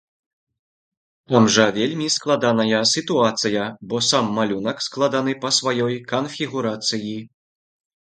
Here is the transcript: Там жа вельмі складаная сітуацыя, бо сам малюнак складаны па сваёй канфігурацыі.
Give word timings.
Там 1.33 1.43
жа 1.55 1.65
вельмі 1.75 2.07
складаная 2.13 2.79
сітуацыя, 2.91 3.67
бо 3.91 4.01
сам 4.11 4.25
малюнак 4.37 4.77
складаны 4.87 5.37
па 5.45 5.53
сваёй 5.59 5.95
канфігурацыі. 6.13 7.13